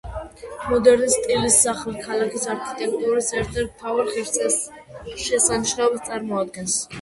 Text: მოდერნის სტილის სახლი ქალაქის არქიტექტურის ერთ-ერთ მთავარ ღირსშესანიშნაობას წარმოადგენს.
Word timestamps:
მოდერნის 0.69 1.17
სტილის 1.17 1.57
სახლი 1.65 1.93
ქალაქის 2.07 2.47
არქიტექტურის 2.53 3.29
ერთ-ერთ 3.43 3.71
მთავარ 3.75 4.11
ღირსშესანიშნაობას 4.17 6.05
წარმოადგენს. 6.11 6.81